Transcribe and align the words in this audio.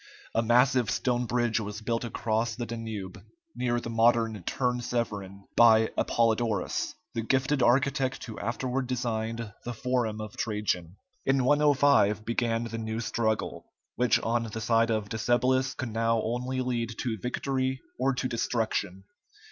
A 0.33 0.41
massive 0.41 0.89
stone 0.89 1.27
bridge 1.27 1.59
was 1.59 1.81
built 1.83 2.03
across 2.03 2.55
the 2.55 2.65
Danube, 2.65 3.21
near 3.55 3.79
the 3.79 3.91
modern 3.91 4.41
Turn 4.45 4.81
Severin, 4.81 5.43
by 5.55 5.91
Apollodorus, 5.95 6.95
the 7.13 7.21
gifted 7.21 7.61
architect 7.61 8.23
who 8.23 8.39
afterward 8.39 8.87
designed 8.87 9.53
the 9.63 9.75
forum 9.75 10.19
of 10.19 10.35
Trajan. 10.35 10.95
In 11.23 11.43
105 11.45 12.25
began 12.25 12.63
the 12.63 12.79
new 12.79 12.99
struggle, 12.99 13.67
which 13.95 14.19
on 14.21 14.41
the 14.45 14.59
side 14.59 14.89
of 14.89 15.07
Decebalus 15.09 15.75
could 15.75 15.89
now 15.93 16.19
only 16.23 16.61
lead 16.61 16.95
to 17.01 17.19
victory 17.19 17.79
or 17.99 18.15
to 18.15 18.27
destruction. 18.27 19.03